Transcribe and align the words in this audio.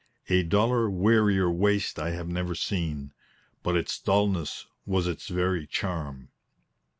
A 0.29 0.41
duller, 0.41 0.89
wearier 0.89 1.51
waste 1.51 1.99
I 1.99 2.09
have 2.09 2.27
never 2.27 2.55
seen; 2.55 3.13
but 3.61 3.77
its 3.77 3.99
dullness 3.99 4.65
was 4.83 5.05
its 5.05 5.27
very 5.27 5.67
charm. 5.67 6.29